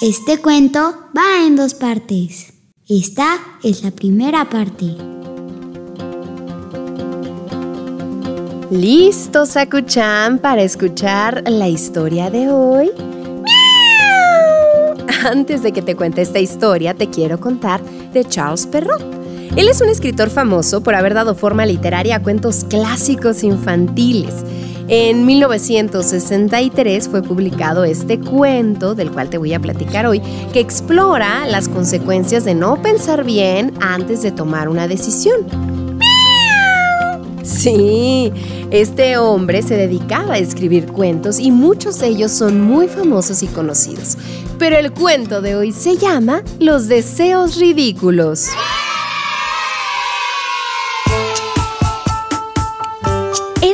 [0.00, 2.52] Este cuento va en dos partes.
[2.88, 4.94] Esta es la primera parte.
[8.70, 12.92] ¿Listo, Sakuchan, para escuchar la historia de hoy?
[15.24, 19.02] Antes de que te cuente esta historia, te quiero contar de Charles Perrault.
[19.56, 24.44] Él es un escritor famoso por haber dado forma literaria a cuentos clásicos infantiles.
[24.90, 31.46] En 1963 fue publicado este cuento, del cual te voy a platicar hoy, que explora
[31.46, 35.46] las consecuencias de no pensar bien antes de tomar una decisión.
[37.42, 38.32] Sí,
[38.70, 43.46] este hombre se dedicaba a escribir cuentos y muchos de ellos son muy famosos y
[43.46, 44.16] conocidos.
[44.58, 48.48] Pero el cuento de hoy se llama Los deseos ridículos.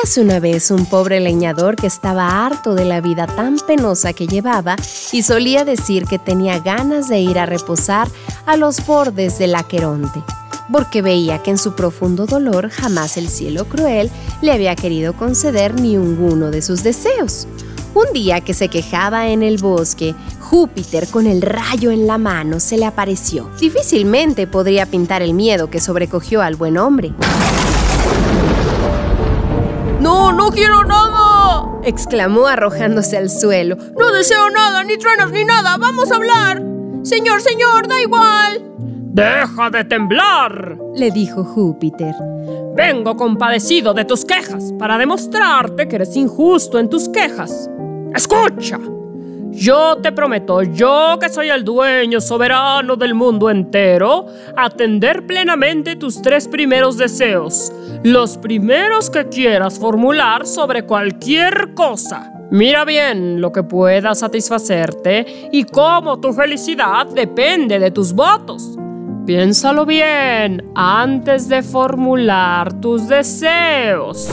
[0.00, 4.26] Érase una vez un pobre leñador que estaba harto de la vida tan penosa que
[4.26, 4.76] llevaba
[5.12, 8.08] y solía decir que tenía ganas de ir a reposar
[8.46, 10.22] a los bordes del Aqueronte
[10.72, 15.74] porque veía que en su profundo dolor jamás el cielo cruel le había querido conceder
[15.74, 17.46] ni ninguno de sus deseos.
[17.92, 22.58] Un día que se quejaba en el bosque, Júpiter con el rayo en la mano
[22.60, 23.50] se le apareció.
[23.60, 27.12] Difícilmente podría pintar el miedo que sobrecogió al buen hombre.
[30.00, 31.66] ¡No, no quiero nada!
[31.82, 33.76] exclamó arrojándose al suelo.
[33.98, 35.76] No deseo nada, ni truenos, ni nada.
[35.78, 36.62] Vamos a hablar.
[37.02, 38.62] Señor, señor, da igual.
[39.12, 42.14] Deja de temblar, le dijo Júpiter.
[42.74, 47.68] Vengo compadecido de tus quejas para demostrarte que eres injusto en tus quejas.
[48.14, 48.78] Escucha,
[49.52, 56.22] yo te prometo, yo que soy el dueño soberano del mundo entero, atender plenamente tus
[56.22, 57.72] tres primeros deseos,
[58.02, 62.32] los primeros que quieras formular sobre cualquier cosa.
[62.50, 68.76] Mira bien lo que pueda satisfacerte y cómo tu felicidad depende de tus votos.
[69.26, 74.30] Piénsalo bien antes de formular tus deseos.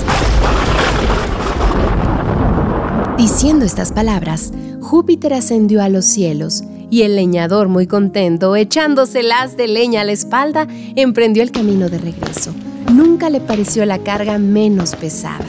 [3.17, 9.67] Diciendo estas palabras, Júpiter ascendió a los cielos y el leñador, muy contento, echándoselas de
[9.67, 12.53] leña a la espalda, emprendió el camino de regreso.
[12.93, 15.45] Nunca le pareció la carga menos pesada.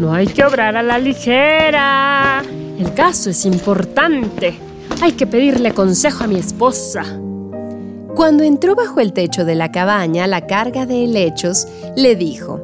[0.00, 2.42] No hay que obrar a la ligera.
[2.76, 4.54] El caso es importante.
[5.00, 7.04] Hay que pedirle consejo a mi esposa.
[8.16, 12.60] Cuando entró bajo el techo de la cabaña, la carga de helechos le dijo: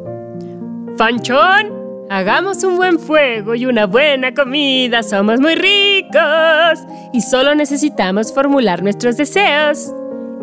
[0.96, 1.79] Fanchón,
[2.10, 6.80] hagamos un buen fuego y una buena comida, somos muy ricos
[7.12, 9.92] y solo necesitamos formular nuestros deseos.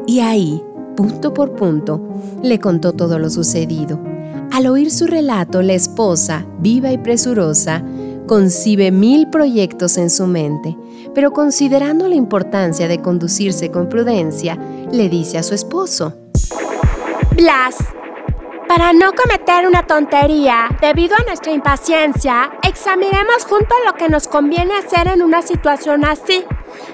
[0.07, 0.63] Y ahí,
[0.95, 2.01] punto por punto,
[2.41, 4.01] le contó todo lo sucedido.
[4.53, 7.83] Al oír su relato, la esposa, viva y presurosa,
[8.27, 10.77] concibe mil proyectos en su mente,
[11.13, 14.57] pero considerando la importancia de conducirse con prudencia,
[14.93, 16.13] le dice a su esposo.
[17.35, 17.75] Blas,
[18.67, 24.73] para no cometer una tontería, debido a nuestra impaciencia, examinemos juntos lo que nos conviene
[24.75, 26.43] hacer en una situación así.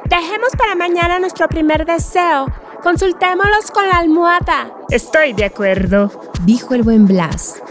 [0.06, 2.46] Dejemos para mañana nuestro primer deseo.
[2.84, 4.72] Consultémoslos con la almohada.
[4.90, 6.12] Estoy de acuerdo,
[6.42, 7.62] dijo el buen Blas.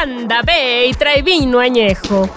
[0.00, 2.28] Anda, ve y trae vino añejo.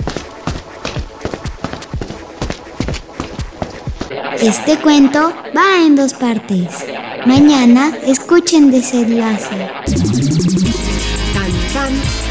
[4.39, 6.85] Este cuento va en dos partes.
[7.25, 10.52] Mañana escuchen desenlace.
[11.83, 12.22] Tan, tan.